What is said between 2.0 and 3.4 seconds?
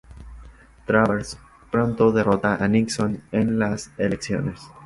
derrota a Nixon